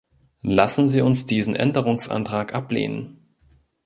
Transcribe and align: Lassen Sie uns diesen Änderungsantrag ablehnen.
Lassen 0.41 0.87
Sie 0.87 1.01
uns 1.03 1.27
diesen 1.27 1.55
Änderungsantrag 1.55 2.55
ablehnen. 2.55 3.19